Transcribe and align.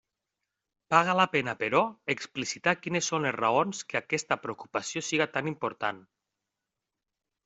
Paga 0.93 1.13
la 1.17 1.25
pena, 1.33 1.53
però, 1.57 1.81
explicitar 2.13 2.73
quines 2.85 3.09
són 3.11 3.27
les 3.27 3.35
raons 3.37 3.81
que 3.91 3.99
aquesta 3.99 4.39
preocupació 4.47 5.05
siga 5.09 5.29
tan 5.37 5.51
important. 5.53 6.01